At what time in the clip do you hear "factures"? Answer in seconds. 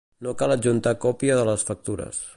1.71-2.27